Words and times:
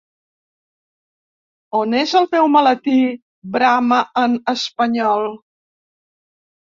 ¿On 1.81 1.93
és 1.99 2.15
el 2.21 2.25
meu 2.31 2.49
maletí?, 2.55 2.97
brama 3.57 4.03
en 4.23 4.35
espanyol. 4.55 5.31